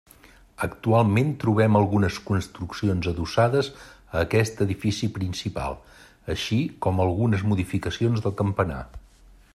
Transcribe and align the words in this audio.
Actualment 0.67 1.27
trobem 1.43 1.77
algunes 1.79 2.17
construccions 2.29 3.09
adossades 3.11 3.69
a 3.91 4.17
aquest 4.23 4.65
edifici 4.67 5.11
principal, 5.21 5.79
així 6.37 6.61
com 6.87 7.05
algunes 7.07 7.49
modificacions 7.53 8.25
del 8.27 8.39
campanar. 8.43 8.85